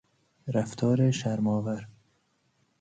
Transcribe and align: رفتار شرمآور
رفتار 0.47 1.11
شرمآور 1.11 1.87